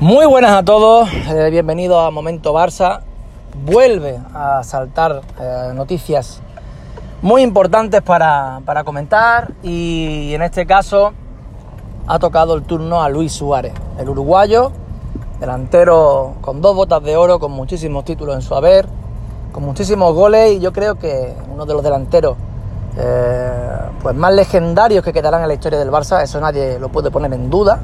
Muy 0.00 0.26
buenas 0.26 0.52
a 0.52 0.62
todos, 0.62 1.08
eh, 1.12 1.50
bienvenidos 1.50 2.06
a 2.06 2.12
Momento 2.12 2.54
Barça. 2.54 3.00
Vuelve 3.64 4.20
a 4.32 4.62
saltar 4.62 5.22
eh, 5.40 5.72
noticias 5.74 6.40
muy 7.20 7.42
importantes 7.42 8.00
para, 8.02 8.60
para 8.64 8.84
comentar 8.84 9.54
y 9.64 10.32
en 10.34 10.42
este 10.42 10.66
caso 10.66 11.14
ha 12.06 12.20
tocado 12.20 12.54
el 12.54 12.62
turno 12.62 13.02
a 13.02 13.08
Luis 13.08 13.32
Suárez, 13.32 13.72
el 13.98 14.08
uruguayo, 14.08 14.70
delantero 15.40 16.34
con 16.42 16.60
dos 16.60 16.76
botas 16.76 17.02
de 17.02 17.16
oro, 17.16 17.40
con 17.40 17.50
muchísimos 17.50 18.04
títulos 18.04 18.36
en 18.36 18.42
su 18.42 18.54
haber, 18.54 18.86
con 19.50 19.64
muchísimos 19.64 20.14
goles 20.14 20.52
y 20.52 20.60
yo 20.60 20.72
creo 20.72 20.94
que 20.94 21.34
uno 21.52 21.66
de 21.66 21.74
los 21.74 21.82
delanteros 21.82 22.36
eh, 22.96 23.80
pues 24.00 24.14
más 24.14 24.32
legendarios 24.32 25.02
que 25.02 25.12
quedarán 25.12 25.42
en 25.42 25.48
la 25.48 25.54
historia 25.54 25.80
del 25.80 25.90
Barça, 25.90 26.22
eso 26.22 26.40
nadie 26.40 26.78
lo 26.78 26.88
puede 26.88 27.10
poner 27.10 27.32
en 27.32 27.50
duda. 27.50 27.80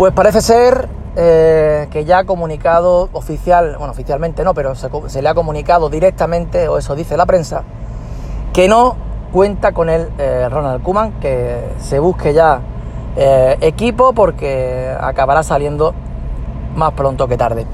Pues 0.00 0.14
parece 0.14 0.40
ser 0.40 0.88
eh, 1.14 1.86
que 1.90 2.06
ya 2.06 2.20
ha 2.20 2.24
comunicado 2.24 3.10
oficial, 3.12 3.76
bueno, 3.76 3.92
oficialmente 3.92 4.44
no, 4.44 4.54
pero 4.54 4.74
se, 4.74 5.20
le 5.20 5.28
ha 5.28 5.34
comunicado 5.34 5.90
directamente, 5.90 6.68
o 6.68 6.78
eso 6.78 6.94
dice 6.94 7.18
la 7.18 7.26
prensa, 7.26 7.64
que 8.54 8.66
no 8.66 8.96
cuenta 9.30 9.72
con 9.72 9.90
él 9.90 10.08
eh, 10.16 10.48
Ronald 10.50 10.82
Kuman, 10.82 11.20
que 11.20 11.74
se 11.80 11.98
busque 11.98 12.32
ya 12.32 12.62
eh, 13.14 13.58
equipo 13.60 14.14
porque 14.14 14.90
acabará 14.98 15.42
saliendo 15.42 15.92
más 16.74 16.94
pronto 16.94 17.28
que 17.28 17.36
tarde. 17.36 17.66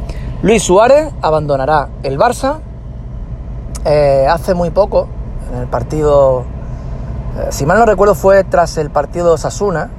Luis 0.43 0.65
Suárez 0.65 1.13
abandonará 1.23 1.91
el 2.03 2.19
Barça. 2.19 2.59
hace 4.29 4.53
muy 4.53 4.71
poco, 4.71 5.07
en 5.53 5.61
el 5.61 5.69
partido, 5.69 6.43
si 7.51 7.67
mal 7.67 7.79
no 7.79 7.87
recuerdo, 7.87 8.17
fue 8.17 8.43
tras 8.43 8.79
el 8.79 8.91
partido 8.91 9.31
de 9.31 9.39
Sasuna, 9.39 9.91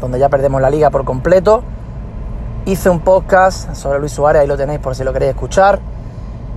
donde 0.00 0.18
ya 0.18 0.30
perdemos 0.30 0.62
la 0.62 0.70
liga 0.70 0.88
por 0.88 1.04
completo. 1.04 1.62
Hice 2.66 2.88
un 2.88 3.00
podcast 3.00 3.74
sobre 3.74 3.98
Luis 3.98 4.12
Suárez, 4.12 4.40
ahí 4.40 4.48
lo 4.48 4.56
tenéis 4.56 4.80
por 4.80 4.94
si 4.94 5.04
lo 5.04 5.12
queréis 5.12 5.32
escuchar. 5.32 5.80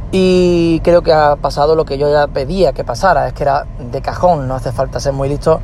Y 0.10 0.80
creo 0.80 1.02
que 1.02 1.12
ha 1.12 1.36
pasado 1.36 1.76
lo 1.76 1.84
que 1.84 1.98
yo 1.98 2.10
ya 2.10 2.28
pedía 2.28 2.72
que 2.72 2.86
pasara, 2.86 3.28
es 3.28 3.34
que 3.34 3.44
era 3.44 3.66
de 3.92 4.02
cajón, 4.02 4.48
no 4.48 4.56
hace 4.56 4.72
falta 4.72 5.02
ser 5.02 5.12
muy 5.12 5.28
listo 5.28 5.60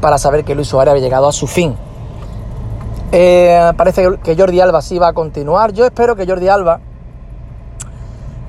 para 0.00 0.18
saber 0.18 0.44
que 0.44 0.54
Luis 0.54 0.68
Suárez 0.68 0.92
había 0.92 1.02
llegado 1.02 1.26
a 1.26 1.32
su 1.32 1.48
fin. 1.48 1.74
Eh, 3.10 3.72
parece 3.76 4.18
que 4.22 4.36
Jordi 4.36 4.60
Alba 4.60 4.82
sí 4.82 5.00
va 5.00 5.08
a 5.08 5.12
continuar. 5.12 5.72
Yo 5.72 5.84
espero 5.84 6.14
que 6.14 6.28
Jordi 6.28 6.46
Alba, 6.46 6.78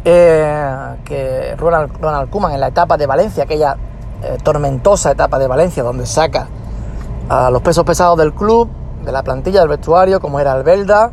eh, 0.06 0.95
que 1.03 1.56
Ronald, 1.58 2.00
Ronald 2.00 2.30
Koeman 2.30 2.53
en 2.53 2.59
la 2.59 2.68
etapa 2.68 2.95
de 2.95 3.08
Valencia, 3.08 3.45
aquella 3.45 3.75
eh, 4.22 4.38
tormentosa 4.44 5.09
etapa 5.09 5.40
de 5.40 5.47
Valencia, 5.47 5.81
donde 5.81 6.06
saca 6.06 6.47
a 7.28 7.50
los 7.50 7.64
pesos 7.64 7.84
pesados 7.86 8.20
del 8.20 8.36
club, 8.36 8.70
de 9.03 9.12
la 9.12 9.23
plantilla 9.23 9.62
del 9.62 9.70
vestuario, 9.70 10.20
como 10.20 10.40
era 10.40 10.52
Albelda, 10.52 11.12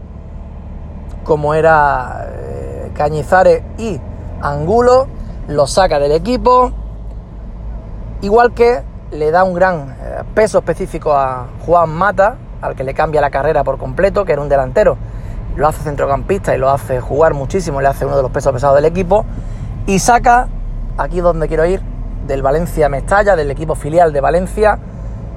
como 1.31 1.55
era 1.55 2.27
eh, 2.29 2.91
Cañizares 2.93 3.63
y 3.79 4.01
Angulo, 4.43 5.07
lo 5.47 5.69
saca 5.69 6.01
del 6.01 6.11
equipo, 6.11 6.73
igual 8.21 8.53
que 8.53 8.83
le 9.13 9.31
da 9.31 9.45
un 9.45 9.55
gran 9.55 9.91
eh, 9.91 10.25
peso 10.35 10.59
específico 10.59 11.13
a 11.13 11.47
Juan 11.65 11.91
Mata, 11.91 12.35
al 12.61 12.75
que 12.75 12.83
le 12.83 12.95
cambia 12.95 13.21
la 13.21 13.31
carrera 13.31 13.63
por 13.63 13.79
completo, 13.79 14.25
que 14.25 14.33
era 14.33 14.43
un 14.43 14.49
delantero, 14.49 14.97
lo 15.55 15.69
hace 15.69 15.85
centrocampista 15.85 16.53
y 16.57 16.59
lo 16.59 16.69
hace 16.69 17.01
jugar 17.01 17.33
muchísimo, 17.33 17.81
le 17.81 17.87
hace 17.87 18.05
uno 18.05 18.17
de 18.17 18.23
los 18.23 18.33
pesos 18.33 18.53
pesados 18.53 18.75
del 18.75 18.87
equipo, 18.87 19.25
y 19.87 20.01
saca, 20.01 20.49
aquí 20.99 21.21
donde 21.21 21.47
quiero 21.47 21.65
ir, 21.65 21.81
del 22.27 22.43
Valencia 22.43 22.89
Mestalla, 22.89 23.37
del 23.37 23.53
equipo 23.53 23.77
filial 23.77 24.13
de 24.13 24.21
Valencia, 24.21 24.81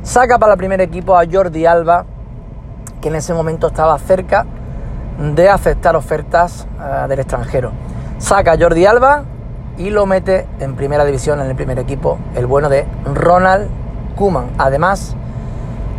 saca 0.02 0.40
para 0.40 0.54
el 0.54 0.58
primer 0.58 0.82
equipo 0.82 1.16
a 1.16 1.24
Jordi 1.32 1.68
Alba, 1.68 2.06
que 3.00 3.10
en 3.10 3.16
ese 3.16 3.36
momento 3.36 3.68
estaba 3.68 3.96
cerca 4.00 4.48
de 5.18 5.50
aceptar 5.50 5.96
ofertas 5.96 6.68
uh, 6.78 7.08
del 7.08 7.20
extranjero. 7.20 7.72
Saca 8.18 8.54
a 8.54 8.58
Jordi 8.58 8.86
Alba 8.86 9.24
y 9.78 9.90
lo 9.90 10.06
mete 10.06 10.46
en 10.60 10.76
primera 10.76 11.06
división 11.06 11.42
en 11.42 11.48
el 11.48 11.56
primer 11.56 11.80
equipo, 11.80 12.18
el 12.36 12.46
bueno 12.46 12.70
de 12.70 12.86
Ronald 13.14 13.68
Kuman. 14.16 14.52
Además, 14.58 15.16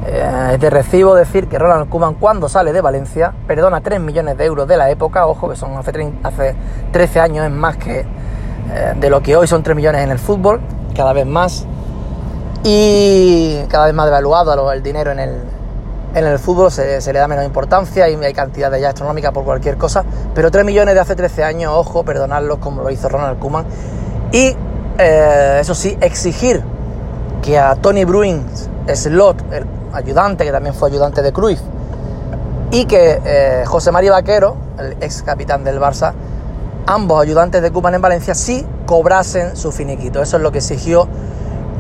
eh, 0.07 0.51
es 0.55 0.61
de 0.61 0.71
recibo 0.71 1.15
decir 1.15 1.49
que 1.49 1.59
Ronald 1.59 1.89
Kuman 1.89 2.15
cuando 2.15 2.49
sale 2.49 2.73
de 2.73 2.81
Valencia 2.81 3.33
perdona 3.47 3.81
3 3.81 4.01
millones 4.01 4.37
de 4.37 4.45
euros 4.45 4.69
de 4.69 4.77
la 4.77 4.91
época, 4.91 5.27
ojo 5.27 5.49
que 5.49 5.57
son 5.57 5.77
hace, 5.77 5.93
30, 5.93 6.29
hace 6.29 6.55
13 6.93 7.21
años, 7.21 7.47
es 7.47 7.53
más 7.53 7.77
que 7.77 8.01
eh, 8.01 8.95
de 8.97 9.11
lo 9.11 9.23
que 9.23 9.37
hoy 9.37 9.47
son 9.47 9.63
3 9.63 9.77
millones 9.77 10.03
en 10.03 10.11
el 10.11 10.19
fútbol, 10.19 10.61
cada 10.95 11.13
vez 11.13 11.27
más, 11.27 11.67
y 12.63 13.63
cada 13.69 13.87
vez 13.87 13.95
más 13.95 14.07
devaluado 14.07 14.73
el 14.73 14.83
dinero 14.83 15.11
en 15.11 15.19
el, 15.19 15.43
en 16.15 16.25
el 16.25 16.39
fútbol 16.39 16.71
se, 16.71 17.01
le 17.13 17.19
da 17.19 17.27
menos 17.27 17.45
importancia 17.45 18.09
y 18.09 18.15
hay 18.15 18.33
cantidades 18.33 18.81
ya 18.81 18.91
astronómicas 18.91 19.33
por 19.33 19.45
cualquier 19.45 19.77
cosa, 19.77 20.05
pero 20.35 20.51
3 20.51 20.65
millones 20.65 20.95
de 20.95 21.01
hace 21.01 21.17
13 21.17 21.45
años, 21.45 21.73
ojo, 21.75 22.05
perdonarlos 22.05 22.59
como 22.59 22.83
lo 22.83 22.91
hizo 22.91 23.09
Ronald 23.09 23.39
Koeman. 23.39 23.65
Y 24.33 24.57
eh, 24.99 25.59
eso 25.61 25.75
sí, 25.75 25.97
exigir 26.01 26.63
que 27.43 27.59
a 27.59 27.75
Tony 27.77 28.05
Bruin 28.05 28.47
Slot, 28.93 29.53
el 29.53 29.67
ayudante, 29.93 30.45
que 30.45 30.53
también 30.53 30.75
fue 30.75 30.89
ayudante 30.89 31.21
de 31.21 31.33
Cruyff, 31.33 31.61
y 32.71 32.87
que 32.87 33.21
eh, 33.25 33.65
José 33.67 33.91
María 33.91 34.13
Vaquero, 34.13 34.57
el 34.79 34.97
ex 35.01 35.23
capitán 35.23 35.65
del 35.65 35.81
Barça, 35.81 36.13
ambos 36.87 37.21
ayudantes 37.21 37.61
de 37.61 37.73
Koeman 37.73 37.95
en 37.95 38.03
Valencia, 38.03 38.35
sí 38.35 38.65
cobrasen 38.87 39.57
su 39.57 39.73
finiquito. 39.73 40.23
Eso 40.23 40.37
es 40.37 40.43
lo 40.43 40.53
que 40.53 40.59
exigió 40.59 41.09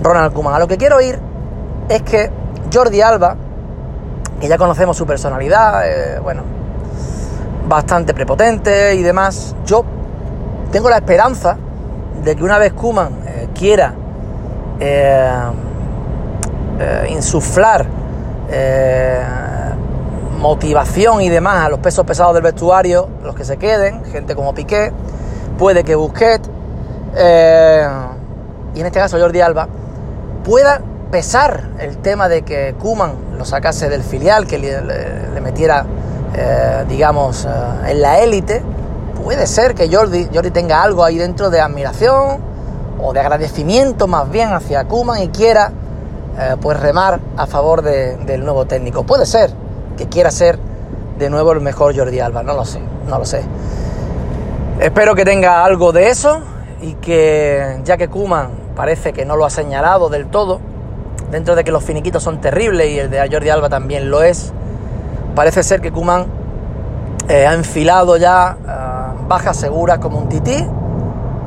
Ronald 0.03 0.33
Koeman. 0.33 0.55
A 0.55 0.59
lo 0.59 0.66
que 0.66 0.77
quiero 0.77 1.01
ir 1.01 1.19
es 1.89 2.03
que 2.03 2.31
Jordi 2.72 3.01
Alba, 3.01 3.37
que 4.44 4.49
ya 4.49 4.59
conocemos 4.59 4.94
su 4.94 5.06
personalidad, 5.06 5.88
eh, 5.88 6.19
bueno, 6.22 6.43
bastante 7.66 8.12
prepotente 8.12 8.94
y 8.94 9.03
demás. 9.03 9.56
Yo 9.65 9.82
tengo 10.71 10.91
la 10.91 10.97
esperanza 10.97 11.56
de 12.22 12.37
que 12.37 12.44
una 12.44 12.59
vez 12.59 12.75
Kuman 12.75 13.21
eh, 13.27 13.49
quiera 13.54 13.94
eh, 14.78 15.33
insuflar 17.09 17.87
motivación 20.38 21.22
y 21.22 21.31
demás 21.31 21.65
a 21.65 21.71
los 21.71 21.78
pesos 21.78 22.04
pesados 22.04 22.34
del 22.34 22.43
vestuario, 22.43 23.09
los 23.22 23.34
que 23.34 23.47
se 23.47 23.56
queden, 23.56 24.04
gente 24.04 24.34
como 24.34 24.53
Piqué, 24.53 24.93
puede 25.59 25.84
que 25.84 25.94
Busquets, 25.94 26.50
y 28.75 28.81
en 28.81 28.87
este 28.87 28.99
caso 28.99 29.19
Jordi 29.19 29.41
Alba, 29.41 29.69
pueda 30.44 30.83
pesar 31.10 31.70
el 31.78 31.98
tema 31.98 32.28
de 32.28 32.42
que 32.42 32.75
Kuman 32.78 33.37
lo 33.38 33.44
sacase 33.44 33.88
del 33.88 34.03
filial, 34.03 34.47
que 34.47 34.59
le, 34.59 35.41
metiera, 35.41 35.84
eh, 36.34 36.84
digamos, 36.88 37.44
eh, 37.44 37.91
en 37.91 38.03
la 38.03 38.20
élite, 38.20 38.62
puede 39.22 39.47
ser 39.47 39.75
que 39.75 39.94
Jordi, 39.94 40.28
Jordi 40.32 40.50
tenga 40.50 40.82
algo 40.82 41.04
ahí 41.04 41.19
dentro 41.19 41.50
de 41.50 41.60
admiración 41.60 42.38
o 43.03 43.12
de 43.12 43.20
agradecimiento 43.20 44.06
más 44.06 44.31
bien 44.31 44.53
hacia 44.53 44.84
Kuman 44.84 45.22
y 45.22 45.28
quiera 45.28 45.72
eh, 46.38 46.56
pues 46.60 46.78
remar 46.81 47.21
a 47.36 47.47
favor 47.47 47.82
de, 47.82 48.16
del 48.19 48.44
nuevo 48.44 48.66
técnico. 48.66 49.04
Puede 49.04 49.26
ser 49.26 49.50
que 49.97 50.09
quiera 50.09 50.31
ser 50.31 50.59
de 51.19 51.31
nuevo 51.31 51.53
el 51.53 51.60
mejor 51.60 51.97
Jordi 51.97 52.21
Alba, 52.21 52.42
no 52.42 52.54
lo 52.54 52.65
sé, 52.65 52.81
no 53.09 53.19
lo 53.19 53.25
sé. 53.25 53.42
Espero 54.81 55.15
que 55.15 55.25
tenga 55.25 55.65
algo 55.65 55.92
de 55.92 56.09
eso 56.09 56.41
y 56.82 56.94
que 56.94 57.81
ya 57.84 57.97
que 57.97 58.09
Kuman 58.09 58.48
parece 58.75 59.12
que 59.12 59.25
no 59.25 59.36
lo 59.36 59.44
ha 59.44 59.50
señalado 59.50 60.09
del 60.09 60.26
todo, 60.26 60.60
dentro 61.34 61.56
de 61.56 61.65
que 61.65 61.72
los 61.72 61.83
finiquitos 61.83 62.22
son 62.22 62.41
terribles 62.41 62.89
y 62.91 63.00
el 63.00 63.11
de 63.11 63.19
Jordi 63.28 63.50
Alba 63.50 63.69
también 63.69 64.09
lo 64.09 64.22
es, 64.22 64.53
parece 65.34 65.65
ser 65.65 65.81
que 65.81 65.91
Kuman 65.91 66.27
eh, 67.28 67.45
ha 67.45 67.55
enfilado 67.55 68.17
ya 68.17 68.56
uh, 68.56 69.27
bajas 69.27 69.56
seguras 69.56 69.99
como 69.99 70.19
un 70.19 70.28
tití, 70.28 70.65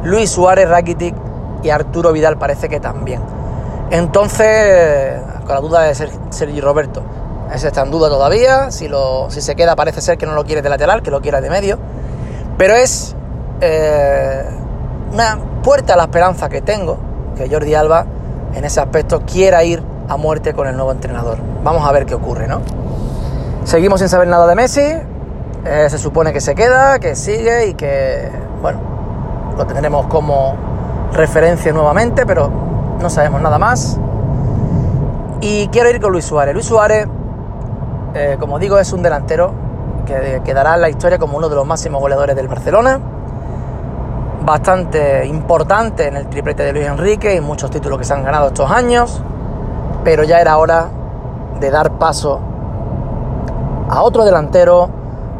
Luis 0.03 0.29
Suárez, 0.29 0.67
Rakitic 0.67 1.15
y 1.63 1.69
Arturo 1.69 2.11
Vidal 2.11 2.37
parece 2.37 2.67
que 2.67 2.81
también. 2.81 3.21
Entonces, 3.89 5.21
con 5.45 5.55
la 5.55 5.61
duda 5.61 5.83
de 5.83 5.95
Sergi 5.95 6.59
Roberto, 6.59 7.01
ese 7.53 7.67
está 7.67 7.83
en 7.83 7.91
duda 7.91 8.09
todavía, 8.09 8.71
si, 8.71 8.89
lo, 8.89 9.31
si 9.31 9.39
se 9.39 9.55
queda 9.55 9.77
parece 9.77 10.01
ser 10.01 10.17
que 10.17 10.25
no 10.25 10.33
lo 10.33 10.43
quiere 10.43 10.61
de 10.61 10.67
lateral, 10.67 11.01
que 11.01 11.11
lo 11.11 11.21
quiera 11.21 11.39
de 11.39 11.49
medio, 11.49 11.79
pero 12.57 12.75
es 12.75 13.15
eh, 13.61 14.43
una 15.13 15.39
puerta 15.63 15.93
a 15.93 15.95
la 15.95 16.03
esperanza 16.03 16.49
que 16.49 16.61
tengo, 16.61 16.97
que 17.37 17.49
Jordi 17.49 17.73
Alba 17.73 18.05
en 18.57 18.65
ese 18.65 18.79
aspecto 18.79 19.21
quiera 19.21 19.63
ir 19.63 19.83
a 20.09 20.17
muerte 20.17 20.53
con 20.53 20.67
el 20.67 20.75
nuevo 20.75 20.91
entrenador. 20.91 21.37
Vamos 21.63 21.87
a 21.87 21.91
ver 21.91 22.05
qué 22.07 22.15
ocurre, 22.15 22.47
¿no? 22.47 22.61
Seguimos 23.65 23.99
sin 23.99 24.09
saber 24.09 24.27
nada 24.27 24.47
de 24.47 24.55
Messi. 24.55 24.81
Eh, 25.65 25.87
se 25.89 25.97
supone 25.97 26.33
que 26.33 26.41
se 26.41 26.55
queda, 26.55 26.97
que 26.97 27.15
sigue 27.15 27.67
y 27.67 27.73
que, 27.75 28.31
bueno, 28.61 28.79
lo 29.55 29.65
tendremos 29.67 30.07
como 30.07 30.55
referencia 31.13 31.71
nuevamente, 31.71 32.25
pero 32.25 32.49
no 32.99 33.09
sabemos 33.09 33.41
nada 33.41 33.59
más. 33.59 33.99
Y 35.41 35.67
quiero 35.67 35.89
ir 35.91 36.01
con 36.01 36.11
Luis 36.11 36.25
Suárez. 36.25 36.55
Luis 36.55 36.65
Suárez, 36.65 37.07
eh, 38.15 38.37
como 38.39 38.57
digo, 38.57 38.79
es 38.79 38.91
un 38.91 39.03
delantero 39.03 39.51
que 40.07 40.41
quedará 40.43 40.75
en 40.75 40.81
la 40.81 40.89
historia 40.89 41.19
como 41.19 41.37
uno 41.37 41.47
de 41.47 41.55
los 41.55 41.67
máximos 41.67 42.01
goleadores 42.01 42.35
del 42.35 42.47
Barcelona 42.47 42.99
bastante 44.47 45.25
importante 45.25 46.07
en 46.07 46.15
el 46.15 46.27
triplete 46.27 46.63
de 46.63 46.71
Luis 46.71 46.85
Enrique 46.85 47.35
y 47.35 47.41
muchos 47.41 47.69
títulos 47.69 47.99
que 47.99 48.05
se 48.05 48.13
han 48.13 48.23
ganado 48.23 48.47
estos 48.47 48.71
años, 48.71 49.21
pero 50.05 50.23
ya 50.23 50.39
era 50.39 50.57
hora 50.57 50.87
de 51.59 51.69
dar 51.69 51.91
paso 51.99 52.39
a 53.89 54.01
otro 54.01 54.23
delantero, 54.23 54.89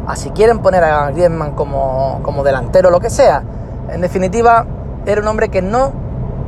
a 0.06 0.14
si 0.14 0.28
quieren 0.28 0.58
poner 0.58 0.84
a 0.84 1.10
Griezmann 1.10 1.52
como, 1.52 2.20
como 2.22 2.44
delantero, 2.44 2.90
lo 2.90 3.00
que 3.00 3.08
sea. 3.08 3.42
En 3.88 4.02
definitiva, 4.02 4.66
era 5.06 5.22
un 5.22 5.28
hombre 5.28 5.48
que 5.48 5.62
no 5.62 5.90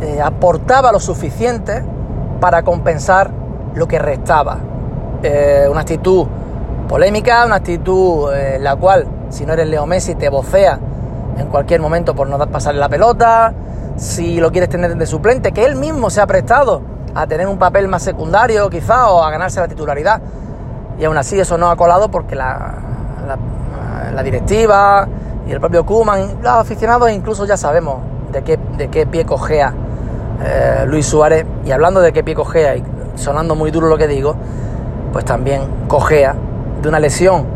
eh, 0.03 0.21
aportaba 0.21 0.93
lo 0.93 1.01
suficiente 1.01 1.83
para 2.41 2.63
compensar 2.63 3.31
lo 3.75 3.89
que 3.89 3.99
restaba. 3.99 4.59
Eh, 5.23 5.67
una 5.71 5.81
actitud 5.81 6.27
polémica, 6.87 7.47
una 7.47 7.55
actitud 7.55 8.31
eh, 8.35 8.57
en 8.57 8.65
la 8.65 8.77
cual, 8.77 9.07
si 9.31 9.47
no 9.47 9.55
eres 9.55 9.67
Leo 9.67 9.87
Messi, 9.87 10.15
te 10.15 10.29
vocea 10.29 10.79
en 11.41 11.49
cualquier 11.49 11.81
momento 11.81 12.15
por 12.15 12.29
no 12.29 12.39
pasarle 12.39 12.81
la 12.81 12.89
pelota, 12.89 13.53
si 13.97 14.41
lo 14.41 14.53
quieres 14.53 14.69
tener 14.69 14.95
de 14.97 15.07
suplente, 15.07 15.53
que 15.53 15.65
él 15.65 15.77
mismo 15.77 16.11
se 16.11 16.21
ha 16.21 16.27
prestado 16.27 16.83
a 17.15 17.27
tener 17.27 17.47
un 17.47 17.59
papel 17.59 17.89
más 17.89 18.03
secundario 18.03 18.69
quizá 18.71 19.11
o 19.11 19.23
a 19.23 19.31
ganarse 19.31 19.61
la 19.61 19.69
titularidad. 19.69 20.21
Y 20.99 21.05
aún 21.05 21.17
así 21.17 21.41
eso 21.41 21.57
no 21.57 21.71
ha 21.71 21.77
colado 21.77 22.11
porque 22.11 22.37
la, 22.37 22.75
la, 24.15 24.23
directiva 24.23 25.09
y 25.49 25.53
el 25.53 25.61
propio 25.61 25.87
Kuman, 25.87 26.43
los 26.43 26.53
aficionados 26.53 27.11
incluso 27.11 27.47
ya 27.47 27.57
sabemos 27.57 28.01
de 28.31 28.43
qué, 28.43 28.59
de 28.77 28.89
qué 28.89 29.07
pie 29.07 29.25
cojea 29.25 29.73
eh, 30.45 30.85
Luis 30.87 31.07
Suárez. 31.07 31.47
Y 31.65 31.73
hablando 31.73 32.01
de 32.01 32.13
qué 32.13 32.23
pie 32.23 32.35
cojea 32.35 32.77
y 32.77 32.85
sonando 33.15 33.55
muy 33.55 33.71
duro 33.71 33.89
lo 33.89 33.97
que 33.97 34.07
digo, 34.07 34.37
pues 35.13 35.25
también 35.25 35.63
cojea 35.89 36.35
de 36.83 36.89
una 36.89 37.01
lesión, 37.01 37.47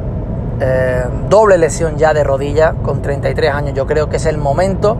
eh, 0.61 1.05
doble 1.29 1.59
lesión 1.59 1.97
ya 1.97 2.15
de 2.15 2.23
rodilla 2.23 2.75
con 2.83 3.03
33 3.03 3.53
años. 3.53 3.75
Yo 3.75 3.87
creo 3.87 4.09
que 4.09 4.17
es 4.17 4.27
el 4.27 4.39
momento 4.39 4.97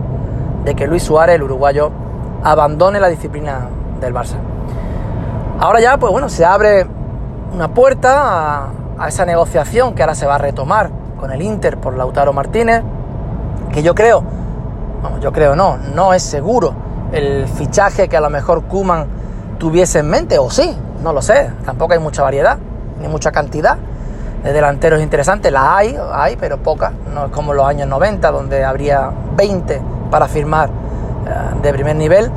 de 0.63 0.75
que 0.75 0.87
Luis 0.87 1.03
Suárez, 1.03 1.35
el 1.35 1.43
uruguayo, 1.43 1.91
abandone 2.43 2.99
la 2.99 3.07
disciplina 3.07 3.69
del 4.01 4.13
Barça. 4.13 4.35
Ahora 5.59 5.79
ya, 5.79 5.97
pues 5.97 6.11
bueno, 6.11 6.27
se 6.27 6.43
abre 6.43 6.85
una 7.53 7.69
puerta 7.69 8.69
a, 8.97 9.07
esa 9.07 9.25
negociación 9.25 9.93
que 9.93 10.03
ahora 10.03 10.15
se 10.15 10.25
va 10.25 10.35
a 10.35 10.37
retomar 10.37 10.89
con 11.19 11.31
el 11.31 11.41
Inter 11.41 11.77
por 11.77 11.95
Lautaro 11.95 12.33
Martínez, 12.33 12.83
que 13.71 13.81
yo 13.81 13.95
creo, 13.95 14.23
bueno, 15.01 15.19
yo 15.19 15.31
creo 15.31 15.55
no, 15.55 15.77
no 15.77 16.13
es 16.13 16.23
seguro 16.23 16.73
el 17.11 17.47
fichaje 17.47 18.07
que 18.09 18.17
a 18.17 18.21
lo 18.21 18.29
mejor 18.29 18.63
Kuman 18.63 19.05
tuviese 19.57 19.99
en 19.99 20.09
mente, 20.09 20.37
o 20.37 20.49
sí, 20.49 20.75
no 21.01 21.13
lo 21.13 21.21
sé, 21.21 21.49
tampoco 21.65 21.93
hay 21.93 21.99
mucha 21.99 22.23
variedad, 22.23 22.57
ni 23.01 23.07
mucha 23.07 23.31
cantidad 23.31 23.77
de 24.45 24.53
delanteros 24.53 25.01
interesantes, 25.01 25.51
la 25.51 25.75
hay, 25.75 25.97
hay, 26.13 26.35
pero 26.35 26.59
pocas, 26.59 26.91
no 27.11 27.25
es 27.25 27.31
como 27.31 27.51
los 27.51 27.65
años 27.65 27.87
90, 27.87 28.29
donde 28.29 28.63
habría 28.63 29.09
20 29.35 29.81
para 30.11 30.27
firmar 30.27 30.69
eh, 30.69 31.61
de 31.63 31.73
primer 31.73 31.95
nivel. 31.95 32.29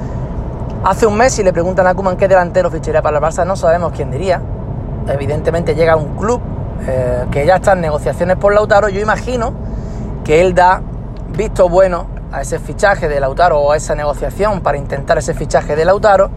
Hace 0.85 1.07
un 1.07 1.19
mes, 1.19 1.35
si 1.35 1.43
le 1.43 1.53
preguntan 1.53 1.87
a 1.87 1.95
Kuman 1.95 2.17
qué 2.17 2.27
delantero 2.27 2.71
ficharía 2.71 3.03
para 3.03 3.19
el 3.19 3.23
Barça, 3.23 3.47
no 3.47 3.57
sabemos 3.57 3.93
quién 3.95 4.11
diría. 4.11 4.41
Evidentemente 5.07 5.75
llega 5.75 5.97
un 5.97 6.17
club 6.17 6.41
eh, 6.87 7.27
que 7.31 7.45
ya 7.45 7.57
está 7.57 7.75
en 7.75 7.83
negociaciones 7.83 8.39
por 8.39 8.55
Lautaro. 8.55 8.89
Yo 8.89 9.01
imagino 9.01 9.53
que 10.25 10.41
él 10.41 10.55
da 10.55 10.81
visto 11.37 11.69
bueno 11.69 12.07
a 12.33 12.41
ese 12.41 12.59
fichaje 12.59 13.09
de 13.11 13.21
Lautaro 13.21 13.61
o 13.61 13.73
a 13.73 13.77
esa 13.77 13.95
negociación 13.95 14.63
para 14.63 14.79
intentar 14.79 15.19
ese 15.19 15.35
fichaje 15.35 15.77
de 15.77 15.85
Lautaro 15.85 16.31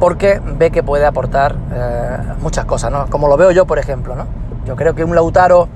porque 0.00 0.40
ve 0.42 0.70
que 0.70 0.82
puede 0.82 1.04
aportar 1.04 1.54
eh, 1.72 2.16
muchas 2.40 2.64
cosas, 2.64 2.90
¿no? 2.90 3.06
Como 3.08 3.28
lo 3.28 3.36
veo 3.36 3.50
yo, 3.50 3.66
por 3.66 3.78
ejemplo, 3.78 4.16
¿no? 4.16 4.26
Yo 4.64 4.74
creo 4.74 4.94
que 4.94 5.04
un 5.04 5.14
Lautaro 5.14 5.68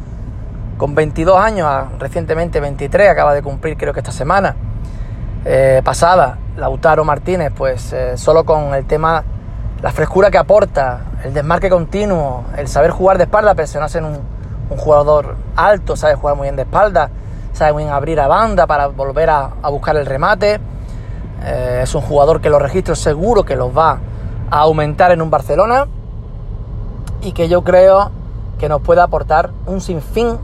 con 0.79 0.94
22 0.94 1.38
años, 1.38 1.71
recientemente 1.99 2.59
23, 2.59 3.11
acaba 3.11 3.35
de 3.35 3.43
cumplir 3.43 3.76
creo 3.76 3.93
que 3.93 4.00
esta 4.00 4.12
semana 4.12 4.56
eh, 5.44 5.82
pasada, 5.85 6.38
Lautaro 6.56 7.05
Martínez, 7.05 7.53
pues 7.55 7.93
eh, 7.93 8.17
solo 8.17 8.44
con 8.44 8.75
el 8.75 8.87
tema, 8.87 9.23
la 9.82 9.93
frescura 9.93 10.31
que 10.31 10.38
aporta, 10.38 11.00
el 11.23 11.35
desmarque 11.35 11.69
continuo, 11.69 12.47
el 12.56 12.67
saber 12.67 12.93
jugar 12.93 13.19
de 13.19 13.25
espalda, 13.25 13.55
presionarse 13.55 13.99
en 13.99 14.06
un, 14.06 14.19
un 14.71 14.76
jugador 14.79 15.37
alto, 15.55 15.97
sabe 15.97 16.15
jugar 16.15 16.35
muy 16.35 16.47
bien 16.47 16.56
de 16.56 16.62
espalda, 16.62 17.11
sabe 17.53 17.75
muy 17.75 17.82
bien 17.82 17.94
abrir 17.94 18.19
a 18.21 18.26
banda 18.26 18.67
para 18.67 18.87
volver 18.87 19.29
a, 19.29 19.50
buscar 19.69 19.97
el 19.97 20.06
remate. 20.06 20.61
Es 21.47 21.94
un 21.94 22.00
jugador 22.00 22.41
que 22.41 22.49
los 22.49 22.62
registros 22.62 22.99
seguro 22.99 23.44
que 23.44 23.55
los 23.55 23.76
va 23.76 23.99
aumentar 24.50 25.12
en 25.12 25.23
un 25.23 25.31
Barcelona 25.31 25.87
y 27.23 27.32
que 27.32 27.49
yo 27.49 27.62
creo 27.62 28.11
que 28.58 28.69
nos 28.69 28.81
puede 28.82 29.00
aportar 29.00 29.50
un 29.67 29.81
sinfín 29.81 30.38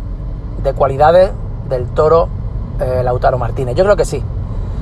de 0.63 0.73
cualidades 0.73 1.31
del 1.69 1.87
toro 1.89 2.29
Lautaro 2.79 3.39
Martínez. 3.39 3.75
Yo 3.77 3.85
creo 3.85 3.97
que 3.97 4.05
sí 4.05 4.23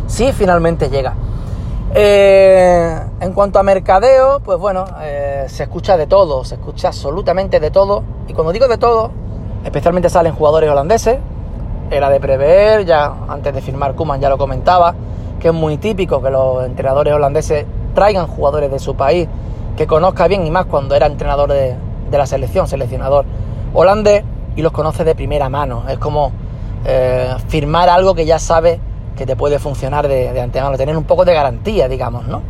si 0.08 0.32
finalmente 0.32 0.90
llega. 0.90 1.14
Eh, 1.94 2.98
en 3.20 3.32
cuanto 3.32 3.58
a 3.58 3.62
mercadeo, 3.62 4.40
pues 4.40 4.58
bueno, 4.58 4.84
eh, 5.00 5.44
se 5.48 5.62
escucha 5.62 5.96
de 5.96 6.06
todo, 6.06 6.44
se 6.44 6.56
escucha 6.56 6.88
absolutamente 6.88 7.60
de 7.60 7.70
todo. 7.70 8.02
Y 8.26 8.32
cuando 8.32 8.52
digo 8.52 8.66
de 8.66 8.78
todo, 8.78 9.12
especialmente 9.64 10.10
salen 10.10 10.34
jugadores 10.34 10.68
holandeses. 10.70 11.18
Era 11.90 12.10
de 12.10 12.20
prever, 12.20 12.84
ya 12.84 13.12
antes 13.28 13.54
de 13.54 13.62
firmar 13.62 13.94
Kuman 13.94 14.20
ya 14.20 14.28
lo 14.28 14.36
comentaba, 14.36 14.94
que 15.40 15.48
es 15.48 15.54
muy 15.54 15.78
típico 15.78 16.20
que 16.20 16.30
los 16.30 16.64
entrenadores 16.64 17.14
holandeses 17.14 17.64
traigan 17.94 18.26
jugadores 18.26 18.70
de 18.70 18.78
su 18.78 18.94
país, 18.94 19.28
que 19.76 19.86
conozca 19.86 20.28
bien 20.28 20.46
y 20.46 20.50
más 20.50 20.66
cuando 20.66 20.94
era 20.94 21.06
entrenador 21.06 21.52
de, 21.52 21.76
la 22.10 22.26
selección, 22.26 22.66
seleccionador 22.66 23.24
holandés, 23.74 24.24
y 24.56 24.62
los 24.62 24.72
conoce 24.72 25.04
de 25.04 25.14
primera 25.14 25.48
mano. 25.48 25.84
Es 25.88 25.98
como 25.98 26.32
eh, 26.84 27.32
firmar 27.48 27.88
algo 27.88 28.14
que 28.14 28.26
ya 28.26 28.38
sabe 28.38 28.80
que 29.16 29.24
te 29.26 29.36
puede 29.36 29.58
funcionar 29.58 30.08
de, 30.08 30.32
de, 30.32 30.40
antemano, 30.40 30.76
tener 30.76 30.96
un 30.96 31.04
poco 31.04 31.24
de 31.24 31.34
garantía, 31.34 31.88
digamos, 31.88 32.26
¿no? 32.26 32.42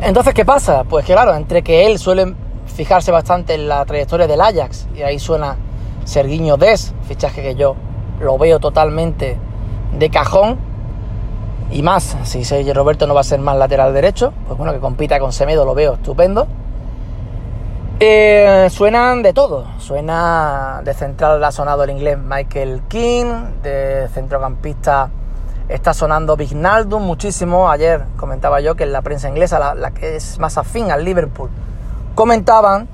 Entonces, 0.00 0.34
¿qué 0.34 0.44
pasa? 0.44 0.84
Pues 0.84 1.04
que 1.04 1.12
claro, 1.12 1.34
entre 1.34 1.62
que 1.62 1.86
él 1.86 1.98
suele 1.98 2.34
fijarse 2.66 3.12
bastante 3.12 3.54
en 3.54 3.68
la 3.68 3.84
trayectoria 3.84 4.26
del 4.26 4.40
Ajax, 4.40 4.88
y 4.94 5.02
ahí 5.02 5.18
suena 5.18 5.56
Serguiño 6.04 6.56
Des, 6.56 6.94
fichaje 7.06 7.42
que 7.42 7.54
yo 7.54 7.76
lo 8.20 8.38
veo 8.38 8.58
totalmente 8.58 9.38
de 9.98 10.10
cajón, 10.10 10.58
y 11.72 11.82
más, 11.82 12.16
si 12.24 12.44
Sergio 12.44 12.74
Roberto 12.74 13.06
no 13.06 13.14
va 13.14 13.22
a 13.22 13.24
ser 13.24 13.40
más 13.40 13.56
lateral 13.56 13.94
derecho, 13.94 14.32
pues 14.46 14.58
bueno, 14.58 14.72
que 14.72 14.80
compita 14.80 15.18
con 15.18 15.32
Semedo 15.32 15.64
lo 15.64 15.74
veo 15.74 15.94
estupendo. 15.94 16.46
Eh, 17.98 18.68
suenan 18.70 19.22
de 19.22 19.32
todo. 19.32 19.66
Suena 19.78 20.82
de 20.84 20.92
central 20.92 21.42
ha 21.42 21.52
sonado 21.52 21.84
el 21.84 21.90
inglés 21.90 22.18
Michael 22.18 22.82
King, 22.88 23.26
de 23.62 24.08
centrocampista 24.12 25.10
está 25.68 25.94
sonando 25.94 26.36
Vignaldum 26.36 27.02
muchísimo. 27.02 27.70
Ayer 27.70 28.04
comentaba 28.16 28.60
yo 28.60 28.74
que 28.74 28.84
en 28.84 28.92
la 28.92 29.02
prensa 29.02 29.28
inglesa, 29.28 29.74
la, 29.74 29.90
que 29.92 30.16
es 30.16 30.38
más 30.38 30.58
afín 30.58 30.90
al 30.90 31.04
Liverpool, 31.04 31.50
comentaban 32.14 32.88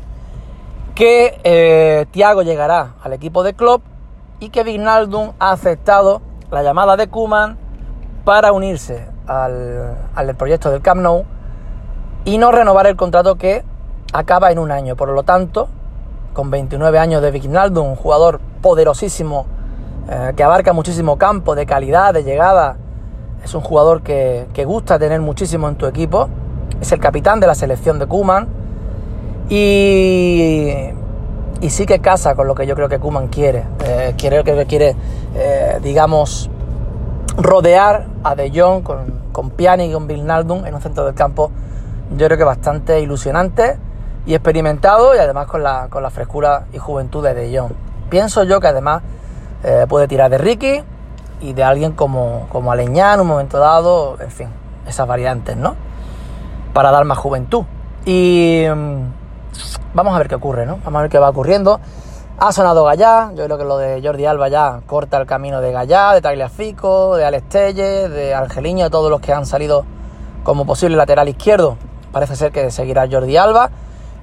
que 0.94 1.40
eh, 1.44 2.06
Thiago 2.10 2.42
llegará 2.42 2.94
al 3.02 3.12
equipo 3.12 3.42
de 3.42 3.54
Klopp 3.54 3.82
y 4.40 4.50
que 4.50 4.62
Vignaldum 4.62 5.32
ha 5.38 5.52
aceptado 5.52 6.22
la 6.50 6.62
llamada 6.62 6.96
de 6.96 7.08
Kuman 7.08 7.58
para 8.24 8.52
unirse 8.52 9.06
al, 9.26 9.96
al 10.14 10.34
proyecto 10.34 10.70
del 10.70 10.82
Camp 10.82 11.00
Nou 11.00 11.24
y 12.24 12.38
no 12.38 12.52
renovar 12.52 12.86
el 12.86 12.96
contrato 12.96 13.36
que 13.36 13.64
acaba 14.12 14.50
en 14.50 14.58
un 14.58 14.70
año. 14.70 14.96
Por 14.96 15.08
lo 15.10 15.22
tanto, 15.22 15.68
con 16.32 16.50
29 16.50 16.98
años 16.98 17.22
de 17.22 17.30
Vignaldo, 17.30 17.82
un 17.82 17.96
jugador 17.96 18.40
poderosísimo 18.60 19.46
eh, 20.10 20.32
que 20.36 20.42
abarca 20.42 20.72
muchísimo 20.72 21.18
campo, 21.18 21.54
de 21.54 21.66
calidad, 21.66 22.14
de 22.14 22.24
llegada, 22.24 22.76
es 23.44 23.54
un 23.54 23.60
jugador 23.60 24.02
que, 24.02 24.46
gusta 24.64 24.98
tener 24.98 25.20
muchísimo 25.20 25.68
en 25.68 25.76
tu 25.76 25.86
equipo. 25.86 26.28
Es 26.80 26.92
el 26.92 27.00
capitán 27.00 27.40
de 27.40 27.46
la 27.46 27.54
selección 27.54 27.98
de 27.98 28.06
Kuman. 28.06 28.48
Y, 29.48 30.90
y 31.60 31.70
sí 31.70 31.86
que 31.86 32.00
casa 32.00 32.34
con 32.34 32.46
lo 32.46 32.54
que 32.54 32.66
yo 32.66 32.74
creo 32.74 32.88
que 32.88 32.98
Kuman 32.98 33.28
quiere. 33.28 33.64
Eh, 33.84 34.14
que 34.16 34.66
quiere, 34.66 34.96
eh, 35.34 35.78
digamos, 35.82 36.50
rodear 37.38 38.06
a 38.24 38.34
De 38.34 38.50
Jong 38.54 38.82
con, 38.82 39.22
con 39.32 39.50
Piani 39.50 39.84
y 39.84 39.92
con 39.92 40.06
Vignaldum 40.06 40.66
en 40.66 40.74
un 40.74 40.80
centro 40.80 41.04
del 41.04 41.14
campo. 41.14 41.50
Yo 42.16 42.26
creo 42.26 42.36
que 42.36 42.44
bastante 42.44 43.00
ilusionante 43.00 43.78
y 44.26 44.34
experimentado 44.34 45.14
y 45.14 45.18
además 45.18 45.46
con 45.46 45.62
la, 45.62 45.88
con 45.88 46.02
la 46.02 46.10
frescura 46.10 46.66
y 46.72 46.78
juventud 46.78 47.24
de 47.24 47.34
De 47.34 47.58
Jong. 47.58 47.72
Pienso 48.10 48.44
yo 48.44 48.60
que 48.60 48.66
además 48.66 49.02
eh, 49.62 49.86
puede 49.88 50.08
tirar 50.08 50.30
de 50.30 50.38
Ricky 50.38 50.82
y 51.40 51.52
de 51.52 51.64
alguien 51.64 51.92
como, 51.92 52.46
como 52.50 52.72
Aleñán 52.72 53.14
en 53.14 53.20
un 53.20 53.26
momento 53.28 53.58
dado, 53.58 54.16
en 54.20 54.30
fin, 54.30 54.48
esas 54.86 55.06
variantes, 55.06 55.56
¿no? 55.56 55.76
Para 56.72 56.90
dar 56.90 57.04
más 57.04 57.18
juventud. 57.18 57.64
Y 58.04 58.64
mm, 58.68 59.00
vamos 59.94 60.14
a 60.14 60.18
ver 60.18 60.28
qué 60.28 60.34
ocurre, 60.34 60.66
¿no? 60.66 60.78
Vamos 60.84 60.98
a 60.98 61.02
ver 61.02 61.10
qué 61.10 61.18
va 61.18 61.28
ocurriendo. 61.28 61.80
Ha 62.40 62.52
sonado 62.52 62.84
Gallá, 62.84 63.32
yo 63.34 63.46
creo 63.46 63.58
que 63.58 63.64
lo 63.64 63.78
de 63.78 64.00
Jordi 64.00 64.24
Alba 64.24 64.46
ya 64.46 64.80
corta 64.86 65.18
el 65.18 65.26
camino 65.26 65.60
de 65.60 65.72
Gallá, 65.72 66.12
de 66.12 66.20
Tagliafico, 66.20 67.16
de 67.16 67.24
Alex 67.24 67.48
Telle, 67.48 68.08
de 68.08 68.32
Angeliño, 68.32 68.84
de 68.84 68.90
todos 68.90 69.10
los 69.10 69.20
que 69.20 69.32
han 69.32 69.44
salido 69.44 69.84
como 70.44 70.64
posible 70.64 70.96
lateral 70.96 71.28
izquierdo. 71.28 71.76
Parece 72.12 72.36
ser 72.36 72.52
que 72.52 72.70
seguirá 72.70 73.08
Jordi 73.10 73.36
Alba 73.36 73.70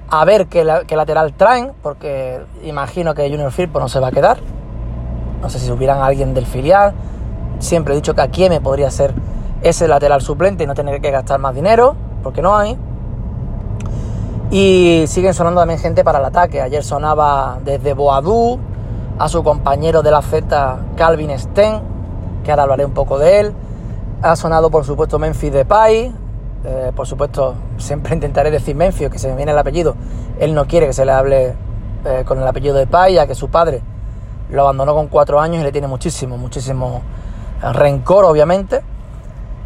a 0.08 0.24
ver 0.24 0.46
qué, 0.46 0.64
lateral 0.64 1.34
traen, 1.34 1.72
porque 1.82 2.40
imagino 2.62 3.14
que 3.14 3.28
Junior 3.28 3.52
Firpo 3.52 3.80
no 3.80 3.88
se 3.90 4.00
va 4.00 4.08
a 4.08 4.12
quedar. 4.12 4.38
No 5.42 5.50
sé 5.50 5.58
si 5.58 5.66
supieran 5.66 5.98
a 5.98 6.06
alguien 6.06 6.32
del 6.32 6.46
filial. 6.46 6.94
Siempre 7.58 7.92
he 7.92 7.96
dicho 7.96 8.14
que 8.14 8.22
aquí 8.22 8.48
me 8.48 8.62
podría 8.62 8.90
ser 8.90 9.12
ese 9.60 9.88
lateral 9.88 10.22
suplente 10.22 10.64
y 10.64 10.66
no 10.66 10.72
tener 10.72 11.02
que 11.02 11.10
gastar 11.10 11.38
más 11.38 11.54
dinero, 11.54 11.94
porque 12.22 12.40
no 12.40 12.56
hay. 12.56 12.78
Y 14.50 15.04
siguen 15.08 15.34
sonando 15.34 15.60
también 15.60 15.80
gente 15.80 16.04
para 16.04 16.20
el 16.20 16.24
ataque. 16.24 16.60
Ayer 16.60 16.84
sonaba 16.84 17.58
desde 17.64 17.94
Boadú 17.94 18.60
a 19.18 19.28
su 19.28 19.42
compañero 19.42 20.02
de 20.02 20.12
la 20.12 20.22
Z, 20.22 20.78
Calvin 20.96 21.36
Sten, 21.36 21.80
que 22.44 22.50
ahora 22.52 22.62
hablaré 22.62 22.84
un 22.84 22.92
poco 22.92 23.18
de 23.18 23.40
él. 23.40 23.52
Ha 24.22 24.36
sonado, 24.36 24.70
por 24.70 24.84
supuesto, 24.84 25.18
Memphis 25.18 25.52
Depay. 25.52 26.14
Eh, 26.64 26.92
por 26.94 27.08
supuesto, 27.08 27.54
siempre 27.78 28.14
intentaré 28.14 28.52
decir 28.52 28.76
Memphis, 28.76 29.10
que 29.10 29.18
se 29.18 29.28
me 29.28 29.34
viene 29.36 29.50
el 29.50 29.58
apellido. 29.58 29.96
Él 30.38 30.54
no 30.54 30.66
quiere 30.66 30.86
que 30.86 30.92
se 30.92 31.04
le 31.04 31.12
hable 31.12 31.54
eh, 32.04 32.22
con 32.24 32.40
el 32.40 32.46
apellido 32.46 32.76
de 32.76 32.86
Pay, 32.86 33.14
ya 33.14 33.26
que 33.26 33.34
su 33.34 33.48
padre 33.48 33.82
lo 34.50 34.62
abandonó 34.62 34.94
con 34.94 35.08
cuatro 35.08 35.40
años 35.40 35.60
y 35.60 35.64
le 35.64 35.72
tiene 35.72 35.88
muchísimo, 35.88 36.38
muchísimo 36.38 37.02
rencor, 37.72 38.24
obviamente. 38.24 38.82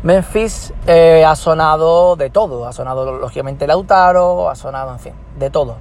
Memphis 0.03 0.73
eh, 0.87 1.25
ha 1.27 1.37
sonado 1.37 2.17
de 2.17 2.31
todo, 2.31 2.67
ha 2.67 2.73
sonado 2.73 3.19
lógicamente 3.19 3.67
Lautaro, 3.67 4.49
ha 4.49 4.55
sonado, 4.55 4.93
en 4.93 4.99
fin, 4.99 5.13
de 5.39 5.51
todo. 5.51 5.77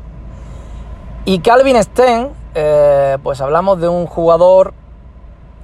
Y 1.24 1.40
Calvin 1.40 1.82
Sten, 1.82 2.30
eh, 2.54 3.18
pues 3.24 3.40
hablamos 3.40 3.80
de 3.80 3.88
un 3.88 4.08
jugador 4.08 4.74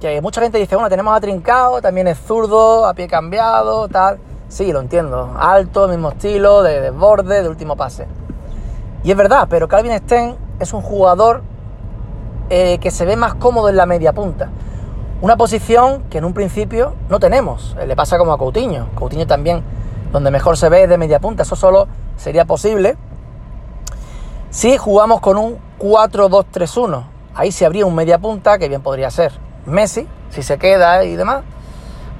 que 0.00 0.20
mucha 0.22 0.40
gente 0.40 0.58
dice, 0.58 0.74
bueno, 0.74 0.88
tenemos 0.88 1.14
a 1.14 1.20
Trincao, 1.20 1.82
también 1.82 2.08
es 2.08 2.18
zurdo, 2.18 2.86
a 2.86 2.94
pie 2.94 3.08
cambiado, 3.08 3.88
tal. 3.88 4.18
Sí, 4.48 4.72
lo 4.72 4.80
entiendo, 4.80 5.34
alto, 5.38 5.88
mismo 5.88 6.10
estilo, 6.10 6.62
de 6.62 6.80
desborde, 6.80 7.42
de 7.42 7.48
último 7.48 7.76
pase. 7.76 8.06
Y 9.02 9.10
es 9.10 9.16
verdad, 9.16 9.48
pero 9.50 9.68
Calvin 9.68 9.98
Sten 9.98 10.36
es 10.60 10.72
un 10.72 10.80
jugador 10.80 11.42
eh, 12.48 12.78
que 12.78 12.90
se 12.90 13.04
ve 13.04 13.16
más 13.16 13.34
cómodo 13.34 13.68
en 13.68 13.76
la 13.76 13.86
media 13.86 14.12
punta. 14.12 14.48
Una 15.22 15.36
posición 15.38 16.04
que 16.10 16.18
en 16.18 16.26
un 16.26 16.34
principio 16.34 16.94
no 17.08 17.18
tenemos. 17.18 17.74
Eh, 17.80 17.86
le 17.86 17.96
pasa 17.96 18.18
como 18.18 18.34
a 18.34 18.38
Coutinho. 18.38 18.88
Coutinho 18.94 19.26
también, 19.26 19.62
donde 20.12 20.30
mejor 20.30 20.58
se 20.58 20.68
ve 20.68 20.82
es 20.82 20.88
de 20.90 20.98
media 20.98 21.20
punta. 21.20 21.42
Eso 21.42 21.56
solo 21.56 21.88
sería 22.16 22.44
posible 22.44 22.96
si 24.50 24.76
jugamos 24.76 25.20
con 25.20 25.38
un 25.38 25.58
4-2-3-1. 25.78 27.04
Ahí 27.34 27.50
se 27.50 27.64
habría 27.64 27.86
un 27.86 27.94
media 27.94 28.18
punta, 28.18 28.58
que 28.58 28.68
bien 28.68 28.82
podría 28.82 29.10
ser 29.10 29.32
Messi, 29.64 30.06
si 30.30 30.42
se 30.42 30.58
queda 30.58 31.02
y 31.04 31.16
demás. 31.16 31.44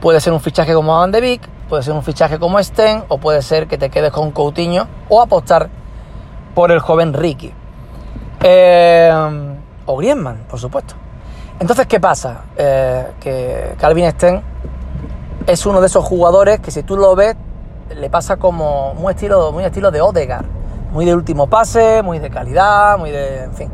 Puede 0.00 0.20
ser 0.20 0.32
un 0.32 0.40
fichaje 0.40 0.72
como 0.72 0.96
Van 0.96 1.12
de 1.12 1.20
Beek, 1.20 1.48
puede 1.68 1.82
ser 1.82 1.92
un 1.92 2.02
fichaje 2.02 2.38
como 2.38 2.62
Sten, 2.62 3.04
o 3.08 3.18
puede 3.18 3.42
ser 3.42 3.66
que 3.66 3.76
te 3.76 3.90
quedes 3.90 4.10
con 4.10 4.30
Coutinho 4.30 4.86
o 5.10 5.20
apostar 5.20 5.68
por 6.54 6.72
el 6.72 6.80
joven 6.80 7.12
Ricky. 7.12 7.52
Eh, 8.42 9.12
o 9.84 9.96
Griezmann, 9.96 10.44
por 10.48 10.58
supuesto. 10.58 10.94
Entonces, 11.58 11.86
¿qué 11.86 11.98
pasa? 12.00 12.42
Eh, 12.56 13.12
que 13.18 13.74
Calvin 13.78 14.10
Sten 14.10 14.42
es 15.46 15.64
uno 15.64 15.80
de 15.80 15.86
esos 15.86 16.04
jugadores 16.04 16.60
que 16.60 16.70
si 16.70 16.82
tú 16.82 16.96
lo 16.96 17.16
ves, 17.16 17.34
le 17.94 18.10
pasa 18.10 18.36
como 18.36 18.92
muy 18.94 19.14
estilo, 19.14 19.52
muy 19.52 19.64
estilo 19.64 19.90
de 19.90 20.00
Odegaard. 20.00 20.44
Muy 20.92 21.04
de 21.04 21.14
último 21.14 21.46
pase, 21.46 22.02
muy 22.02 22.18
de 22.18 22.30
calidad, 22.30 22.98
muy 22.98 23.10
de... 23.10 23.44
en 23.44 23.54
fin. 23.54 23.70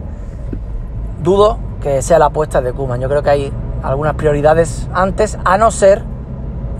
Dudo 1.22 1.58
que 1.80 2.02
sea 2.02 2.18
la 2.18 2.26
apuesta 2.26 2.60
de 2.60 2.72
Kuman. 2.72 3.00
Yo 3.00 3.08
creo 3.08 3.22
que 3.22 3.30
hay 3.30 3.52
algunas 3.82 4.14
prioridades 4.14 4.88
antes, 4.94 5.36
a 5.44 5.58
no 5.58 5.70
ser, 5.72 6.04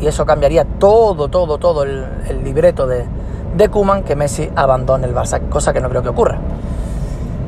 y 0.01 0.07
eso 0.07 0.25
cambiaría 0.25 0.65
todo, 0.65 1.29
todo, 1.29 1.59
todo 1.59 1.83
el, 1.83 2.45
libreto 2.45 2.87
de, 2.87 3.05
de 3.57 3.69
Kuman, 3.69 4.05
que 4.05 4.15
Messi 4.15 4.51
abandone 4.55 5.07
el 5.07 5.15
Barça, 5.15 5.49
cosa 5.49 5.73
que 5.73 5.81
no 5.81 5.89
creo 5.89 6.03
que 6.03 6.11
ocurra. 6.11 6.39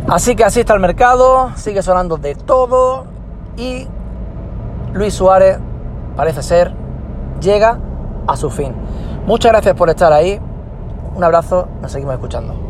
Así 0.08 0.34
que 0.34 0.44
así 0.44 0.60
está 0.60 0.74
el 0.74 0.80
mercado, 0.80 1.52
sigue 1.56 1.82
sonando 1.82 2.16
de 2.16 2.34
todo 2.34 3.13
y 3.56 3.86
Luis 4.92 5.14
Suárez 5.14 5.58
parece 6.16 6.42
ser 6.42 6.72
llega 7.40 7.78
a 8.26 8.36
su 8.36 8.50
fin. 8.50 8.74
Muchas 9.26 9.52
gracias 9.52 9.74
por 9.74 9.90
estar 9.90 10.12
ahí. 10.12 10.40
Un 11.14 11.24
abrazo, 11.24 11.68
nos 11.80 11.92
seguimos 11.92 12.14
escuchando. 12.14 12.63